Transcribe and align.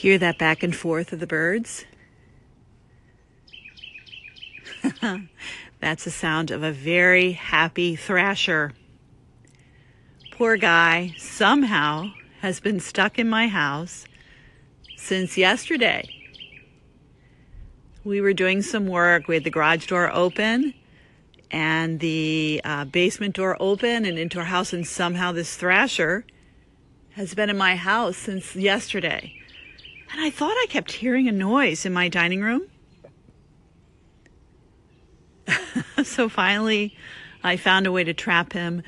Hear 0.00 0.16
that 0.16 0.38
back 0.38 0.62
and 0.62 0.74
forth 0.74 1.12
of 1.12 1.20
the 1.20 1.26
birds? 1.26 1.84
That's 5.80 6.04
the 6.04 6.10
sound 6.10 6.50
of 6.50 6.62
a 6.62 6.72
very 6.72 7.32
happy 7.32 7.96
thrasher. 7.96 8.72
Poor 10.30 10.56
guy 10.56 11.12
somehow 11.18 12.12
has 12.40 12.60
been 12.60 12.80
stuck 12.80 13.18
in 13.18 13.28
my 13.28 13.48
house 13.48 14.06
since 14.96 15.36
yesterday. 15.36 16.08
We 18.02 18.22
were 18.22 18.32
doing 18.32 18.62
some 18.62 18.86
work. 18.86 19.28
We 19.28 19.34
had 19.34 19.44
the 19.44 19.50
garage 19.50 19.86
door 19.86 20.10
open 20.14 20.72
and 21.50 22.00
the 22.00 22.62
uh, 22.64 22.86
basement 22.86 23.34
door 23.34 23.54
open 23.60 24.06
and 24.06 24.18
into 24.18 24.38
our 24.38 24.46
house, 24.46 24.72
and 24.72 24.86
somehow 24.86 25.32
this 25.32 25.56
thrasher 25.56 26.24
has 27.10 27.34
been 27.34 27.50
in 27.50 27.58
my 27.58 27.76
house 27.76 28.16
since 28.16 28.56
yesterday. 28.56 29.36
And 30.12 30.20
I 30.20 30.30
thought 30.30 30.52
I 30.52 30.66
kept 30.68 30.92
hearing 30.92 31.28
a 31.28 31.32
noise 31.32 31.86
in 31.86 31.92
my 31.92 32.08
dining 32.08 32.40
room. 32.40 32.62
so 36.04 36.28
finally, 36.28 36.96
I 37.42 37.56
found 37.56 37.86
a 37.86 37.92
way 37.92 38.04
to 38.04 38.14
trap 38.14 38.52
him 38.52 38.82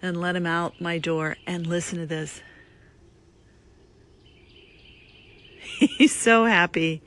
and 0.00 0.20
let 0.20 0.34
him 0.34 0.46
out 0.46 0.80
my 0.80 0.98
door. 0.98 1.36
And 1.46 1.66
listen 1.66 1.98
to 1.98 2.06
this. 2.06 2.40
He's 5.78 6.14
so 6.14 6.44
happy 6.44 7.02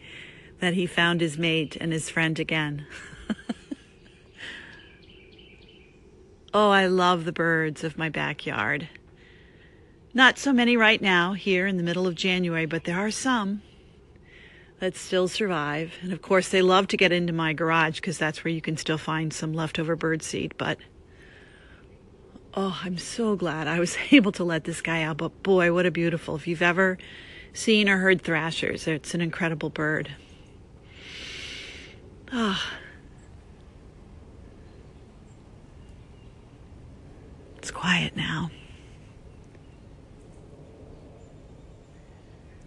that 0.60 0.74
he 0.74 0.86
found 0.86 1.22
his 1.22 1.38
mate 1.38 1.78
and 1.80 1.92
his 1.92 2.10
friend 2.10 2.40
again. 2.40 2.86
oh, 6.54 6.70
I 6.70 6.88
love 6.88 7.26
the 7.26 7.32
birds 7.32 7.84
of 7.84 7.98
my 7.98 8.10
backyard. 8.10 8.90
Not 10.16 10.38
so 10.38 10.54
many 10.54 10.78
right 10.78 11.02
now 11.02 11.34
here 11.34 11.68
in 11.68 11.76
the 11.76 11.84
middle 11.84 12.08
of 12.08 12.16
January, 12.16 12.66
but 12.66 12.86
there 12.86 12.98
are 12.98 13.12
some 13.12 13.62
that 14.80 14.96
still 14.96 15.28
survive. 15.28 15.92
And 16.02 16.14
of 16.14 16.22
course, 16.22 16.48
they 16.48 16.62
love 16.62 16.88
to 16.88 16.98
get 16.98 17.12
into 17.12 17.34
my 17.34 17.52
garage 17.52 17.98
because 17.98 18.18
that's 18.18 18.42
where 18.42 18.54
you 18.54 18.62
can 18.62 18.78
still 18.78 18.98
find 18.98 19.34
some 19.34 19.54
leftover 19.54 19.98
bird 19.98 20.24
seed. 20.24 20.54
But 20.58 20.78
oh, 22.54 22.80
I'm 22.82 22.98
so 22.98 23.36
glad 23.36 23.68
I 23.68 23.82
was 23.82 23.98
able 24.12 24.32
to 24.32 24.46
let 24.46 24.64
this 24.64 24.82
guy 24.82 25.04
out. 25.04 25.18
But 25.18 25.44
boy, 25.44 25.74
what 25.74 25.86
a 25.86 25.92
beautiful. 25.92 26.38
If 26.38 26.48
you've 26.48 26.62
ever 26.62 26.98
seen 27.52 27.90
or 27.90 27.98
heard 27.98 28.22
thrashers, 28.22 28.88
it's 28.88 29.14
an 29.14 29.20
incredible 29.20 29.70
bird. 29.70 30.12
Ah. 32.32 32.64
Oh. 32.64 32.78
It's 37.58 37.72
quiet 37.72 38.16
now. 38.16 38.50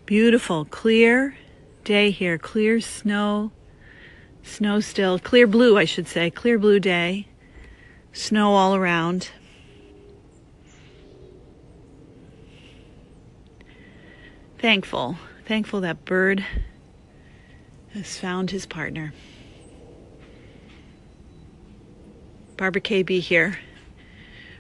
Beautiful, 0.08 0.64
clear 0.64 1.36
day 1.84 2.10
here. 2.10 2.38
Clear 2.38 2.80
snow, 2.80 3.52
snow 4.42 4.80
still, 4.80 5.18
clear 5.18 5.46
blue, 5.46 5.76
I 5.76 5.84
should 5.84 6.08
say, 6.08 6.30
clear 6.30 6.58
blue 6.58 6.80
day. 6.80 7.28
Snow 8.14 8.54
all 8.54 8.74
around. 8.74 9.28
Thankful, 14.56 15.18
thankful 15.44 15.82
that 15.82 16.06
bird 16.06 16.42
has 17.92 18.16
found 18.16 18.50
his 18.50 18.64
partner. 18.64 19.12
Barbara 22.56 22.80
KB 22.80 23.20
here, 23.20 23.58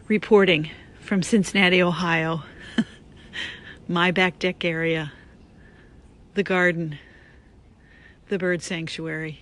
reporting 0.08 0.68
from 1.00 1.22
Cincinnati, 1.22 1.80
Ohio. 1.80 2.42
My 3.88 4.10
back 4.10 4.38
deck 4.38 4.62
area, 4.62 5.10
the 6.38 6.44
garden 6.44 6.96
the 8.28 8.38
bird 8.38 8.62
sanctuary, 8.62 9.40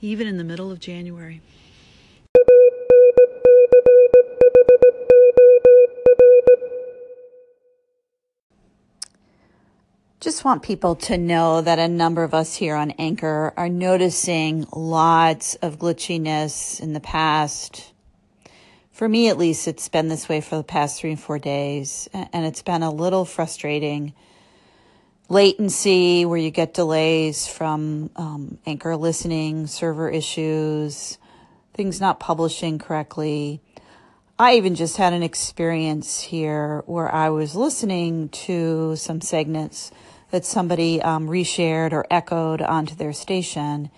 even 0.00 0.26
in 0.26 0.38
the 0.38 0.44
middle 0.44 0.70
of 0.72 0.80
January. 0.80 1.42
Just 10.20 10.42
want 10.42 10.62
people 10.62 10.94
to 10.96 11.18
know 11.18 11.60
that 11.60 11.78
a 11.78 11.86
number 11.86 12.22
of 12.22 12.32
us 12.32 12.54
here 12.54 12.76
on 12.76 12.92
Anchor 12.92 13.52
are 13.54 13.68
noticing 13.68 14.66
lots 14.74 15.54
of 15.56 15.78
glitchiness 15.78 16.80
in 16.80 16.94
the 16.94 17.00
past. 17.00 17.92
For 18.90 19.06
me, 19.06 19.28
at 19.28 19.36
least, 19.36 19.68
it's 19.68 19.90
been 19.90 20.08
this 20.08 20.30
way 20.30 20.40
for 20.40 20.56
the 20.56 20.64
past 20.64 20.98
three 20.98 21.10
and 21.10 21.20
four 21.20 21.38
days, 21.38 22.08
and 22.14 22.46
it's 22.46 22.62
been 22.62 22.82
a 22.82 22.90
little 22.90 23.26
frustrating 23.26 24.14
latency 25.28 26.24
where 26.24 26.38
you 26.38 26.50
get 26.50 26.74
delays 26.74 27.46
from 27.46 28.10
um, 28.16 28.58
anchor 28.66 28.96
listening, 28.96 29.66
server 29.66 30.08
issues, 30.08 31.18
things 31.72 32.00
not 32.00 32.20
publishing 32.20 32.78
correctly. 32.78 33.60
I 34.38 34.56
even 34.56 34.74
just 34.74 34.96
had 34.96 35.12
an 35.12 35.22
experience 35.22 36.20
here 36.20 36.82
where 36.86 37.12
I 37.12 37.30
was 37.30 37.54
listening 37.54 38.28
to 38.30 38.96
some 38.96 39.20
segments 39.20 39.90
that 40.30 40.44
somebody 40.44 41.00
um, 41.00 41.28
reshared 41.28 41.92
or 41.92 42.06
echoed 42.10 42.60
onto 42.60 42.94
their 42.94 43.12
station. 43.12 43.90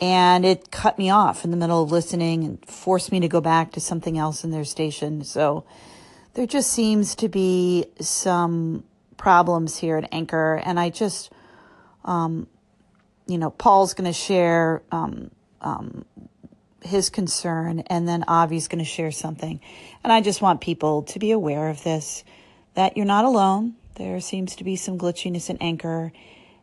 And 0.00 0.44
it 0.44 0.70
cut 0.70 0.98
me 0.98 1.10
off 1.10 1.44
in 1.44 1.50
the 1.50 1.56
middle 1.56 1.82
of 1.82 1.90
listening 1.90 2.44
and 2.44 2.64
forced 2.66 3.12
me 3.12 3.20
to 3.20 3.28
go 3.28 3.40
back 3.40 3.72
to 3.72 3.80
something 3.80 4.18
else 4.18 4.44
in 4.44 4.50
their 4.50 4.64
station. 4.64 5.24
So 5.24 5.64
there 6.34 6.46
just 6.46 6.70
seems 6.70 7.14
to 7.16 7.28
be 7.28 7.86
some 8.00 8.84
problems 9.22 9.78
here 9.78 9.96
at 9.96 10.08
Anchor. 10.10 10.60
And 10.64 10.80
I 10.80 10.90
just, 10.90 11.30
um, 12.04 12.48
you 13.28 13.38
know, 13.38 13.50
Paul's 13.50 13.94
going 13.94 14.10
to 14.10 14.12
share 14.12 14.82
um, 14.90 15.30
um, 15.60 16.04
his 16.82 17.08
concern, 17.08 17.84
and 17.86 18.08
then 18.08 18.24
Avi's 18.28 18.66
going 18.66 18.80
to 18.80 18.84
share 18.84 19.12
something. 19.12 19.60
And 20.02 20.12
I 20.12 20.22
just 20.22 20.42
want 20.42 20.60
people 20.60 21.02
to 21.04 21.20
be 21.20 21.30
aware 21.30 21.68
of 21.68 21.84
this 21.84 22.24
that 22.74 22.96
you're 22.96 23.06
not 23.06 23.24
alone. 23.24 23.74
There 23.94 24.18
seems 24.20 24.56
to 24.56 24.64
be 24.64 24.74
some 24.74 24.98
glitchiness 24.98 25.48
in 25.48 25.56
Anchor, 25.58 26.12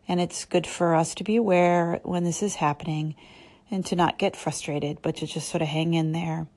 and 0.09 0.19
it's 0.19 0.43
good 0.43 0.67
for 0.67 0.95
us 0.95 1.15
to 1.15 1.23
be 1.23 1.37
aware 1.37 2.01
when 2.03 2.25
this 2.25 2.43
is 2.43 2.55
happening 2.55 3.15
and 3.71 3.85
to 3.85 3.95
not 3.95 4.17
get 4.17 4.35
frustrated, 4.35 5.01
but 5.01 5.15
to 5.17 5.27
just 5.27 5.47
sort 5.47 5.61
of 5.61 5.69
hang 5.69 5.93
in 5.93 6.11
there. 6.11 6.47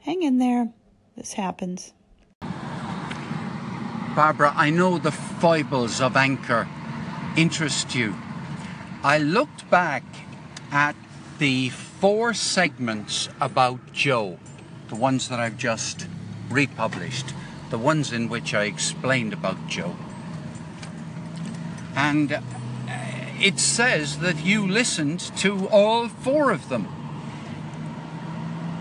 Hang 0.00 0.22
in 0.22 0.36
there. 0.36 0.70
This 1.16 1.32
happens. 1.32 1.94
Barbara, 4.14 4.52
I 4.56 4.70
know 4.70 4.98
the 4.98 5.12
foibles 5.12 6.00
of 6.00 6.16
Anchor 6.16 6.68
interest 7.36 7.94
you. 7.94 8.16
I 9.04 9.18
looked 9.18 9.70
back 9.70 10.02
at 10.72 10.96
the 11.38 11.68
four 11.68 12.34
segments 12.34 13.28
about 13.40 13.92
Joe, 13.92 14.38
the 14.88 14.96
ones 14.96 15.28
that 15.28 15.38
I've 15.38 15.56
just 15.56 16.08
republished, 16.50 17.32
the 17.70 17.78
ones 17.78 18.12
in 18.12 18.28
which 18.28 18.52
I 18.52 18.64
explained 18.64 19.32
about 19.32 19.68
Joe. 19.68 19.94
And 21.94 22.32
uh, 22.32 22.40
it 23.40 23.60
says 23.60 24.18
that 24.18 24.44
you 24.44 24.66
listened 24.66 25.20
to 25.38 25.68
all 25.68 26.08
four 26.08 26.50
of 26.50 26.68
them. 26.68 26.88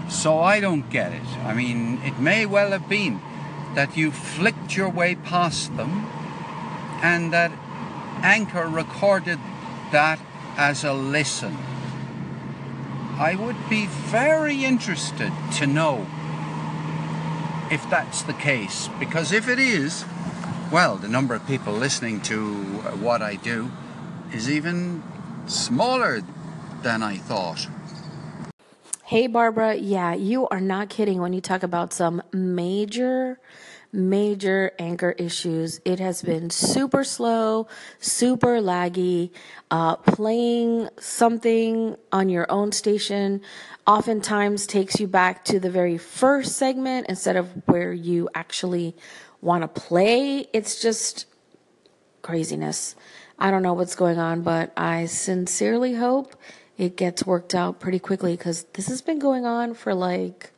So 0.09 0.39
I 0.39 0.59
don't 0.59 0.89
get 0.89 1.13
it. 1.13 1.27
I 1.45 1.53
mean, 1.53 2.01
it 2.03 2.17
may 2.17 2.47
well 2.47 2.71
have 2.71 2.89
been 2.89 3.21
that 3.75 3.95
you 3.95 4.11
flicked 4.11 4.75
your 4.75 4.89
way 4.89 5.15
past 5.15 5.75
them 5.77 6.05
and 7.01 7.31
that 7.33 7.51
Anchor 8.23 8.67
recorded 8.67 9.39
that 9.91 10.19
as 10.57 10.83
a 10.83 10.93
listen. 10.93 11.57
I 13.17 13.35
would 13.35 13.69
be 13.69 13.85
very 13.85 14.63
interested 14.65 15.31
to 15.57 15.67
know 15.67 16.05
if 17.71 17.87
that's 17.89 18.23
the 18.23 18.33
case, 18.33 18.89
because 18.99 19.31
if 19.31 19.47
it 19.47 19.59
is, 19.59 20.05
well, 20.71 20.95
the 20.95 21.07
number 21.07 21.35
of 21.35 21.45
people 21.45 21.73
listening 21.73 22.21
to 22.21 22.35
uh, 22.37 22.91
what 22.95 23.21
I 23.21 23.35
do 23.35 23.71
is 24.33 24.49
even 24.49 25.03
smaller 25.47 26.21
than 26.81 27.03
I 27.03 27.17
thought. 27.17 27.67
Hey, 29.09 29.25
Barbara. 29.25 29.73
Yeah, 29.73 30.13
you 30.13 30.47
are 30.49 30.61
not 30.61 30.89
kidding 30.89 31.19
when 31.19 31.33
you 31.33 31.41
talk 31.41 31.63
about 31.63 31.93
some 31.93 32.21
major, 32.31 33.39
major 33.91 34.71
anchor 34.77 35.15
issues. 35.17 35.81
It 35.83 35.99
has 35.99 36.21
been 36.21 36.51
super 36.51 37.03
slow, 37.03 37.67
super 37.97 38.61
laggy. 38.61 39.31
Uh, 39.71 39.95
playing 39.95 40.89
something 40.99 41.95
on 42.11 42.29
your 42.29 42.45
own 42.51 42.71
station 42.71 43.41
oftentimes 43.87 44.67
takes 44.67 44.99
you 44.99 45.07
back 45.07 45.43
to 45.45 45.59
the 45.59 45.71
very 45.71 45.97
first 45.97 46.57
segment 46.57 47.07
instead 47.09 47.35
of 47.35 47.49
where 47.65 47.91
you 47.91 48.29
actually 48.35 48.95
want 49.41 49.63
to 49.63 49.67
play. 49.67 50.45
It's 50.53 50.79
just 50.79 51.25
craziness. 52.21 52.95
I 53.39 53.49
don't 53.49 53.63
know 53.63 53.73
what's 53.73 53.95
going 53.95 54.19
on, 54.19 54.43
but 54.43 54.71
I 54.77 55.07
sincerely 55.07 55.95
hope 55.95 56.35
it 56.79 56.95
gets 56.95 57.25
worked 57.25 57.53
out 57.53 57.81
pretty 57.81 57.99
quickly 57.99 58.37
because 58.37 58.63
this 58.73 58.87
has 58.87 59.01
been 59.01 59.19
going 59.19 59.45
on 59.45 59.73
for 59.73 59.93
like 59.93 60.51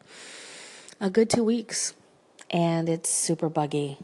a 1.01 1.09
good 1.09 1.31
two 1.31 1.44
weeks 1.44 1.95
and 2.51 2.88
it's 2.88 3.09
super 3.09 3.50
buggy. 3.50 3.97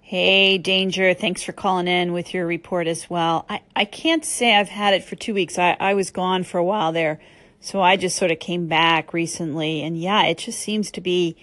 Hey, 0.00 0.58
Danger. 0.58 1.14
Thanks 1.14 1.44
for 1.44 1.52
calling 1.52 1.86
in 1.86 2.12
with 2.12 2.34
your 2.34 2.46
report 2.46 2.88
as 2.88 3.08
well. 3.08 3.46
I, 3.48 3.60
I 3.76 3.84
can't 3.84 4.24
say 4.24 4.56
I've 4.56 4.68
had 4.68 4.92
it 4.92 5.04
for 5.04 5.14
two 5.14 5.34
weeks. 5.34 5.56
I, 5.56 5.76
I 5.78 5.94
was 5.94 6.10
gone 6.10 6.42
for 6.42 6.58
a 6.58 6.64
while 6.64 6.90
there. 6.90 7.20
So 7.60 7.80
I 7.80 7.96
just 7.96 8.16
sort 8.16 8.32
of 8.32 8.40
came 8.40 8.66
back 8.66 9.12
recently. 9.12 9.82
And 9.82 9.96
yeah, 9.96 10.24
it 10.24 10.38
just 10.38 10.58
seems 10.58 10.90
to 10.92 11.00
be 11.00 11.36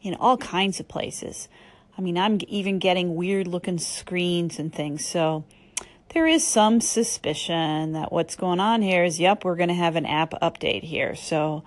in 0.00 0.14
all 0.14 0.38
kinds 0.38 0.80
of 0.80 0.88
places. 0.88 1.48
I 1.98 2.00
mean, 2.00 2.16
I'm 2.16 2.38
even 2.48 2.78
getting 2.78 3.14
weird 3.14 3.46
looking 3.46 3.78
screens 3.78 4.58
and 4.58 4.74
things. 4.74 5.04
So 5.04 5.44
there 6.12 6.26
is 6.26 6.46
some 6.46 6.80
suspicion 6.80 7.92
that 7.92 8.12
what's 8.12 8.36
going 8.36 8.60
on 8.60 8.82
here 8.82 9.04
is, 9.04 9.20
yep, 9.20 9.44
we're 9.44 9.56
going 9.56 9.68
to 9.68 9.74
have 9.74 9.96
an 9.96 10.06
app 10.06 10.32
update 10.42 10.82
here. 10.82 11.14
So 11.14 11.62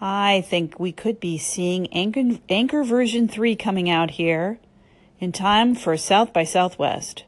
I 0.00 0.42
think 0.42 0.78
we 0.78 0.92
could 0.92 1.20
be 1.20 1.38
seeing 1.38 1.86
Anchor, 1.92 2.38
Anchor 2.48 2.84
version 2.84 3.28
3 3.28 3.56
coming 3.56 3.90
out 3.90 4.12
here 4.12 4.58
in 5.18 5.32
time 5.32 5.74
for 5.74 5.96
South 5.96 6.32
by 6.32 6.44
Southwest. 6.44 7.24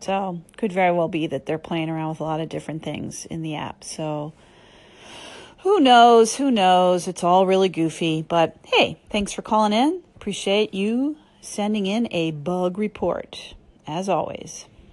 So, 0.00 0.42
could 0.56 0.72
very 0.72 0.92
well 0.92 1.08
be 1.08 1.26
that 1.26 1.46
they're 1.46 1.58
playing 1.58 1.90
around 1.90 2.10
with 2.10 2.20
a 2.20 2.24
lot 2.24 2.40
of 2.40 2.48
different 2.48 2.84
things 2.84 3.26
in 3.26 3.42
the 3.42 3.56
app. 3.56 3.82
So, 3.82 4.32
who 5.62 5.80
knows? 5.80 6.36
Who 6.36 6.52
knows? 6.52 7.08
It's 7.08 7.24
all 7.24 7.46
really 7.46 7.68
goofy. 7.68 8.22
But 8.22 8.56
hey, 8.64 9.00
thanks 9.10 9.32
for 9.32 9.42
calling 9.42 9.72
in. 9.72 10.02
Appreciate 10.14 10.72
you 10.72 11.16
sending 11.40 11.86
in 11.86 12.06
a 12.12 12.30
bug 12.30 12.78
report, 12.78 13.54
as 13.88 14.08
always. 14.08 14.66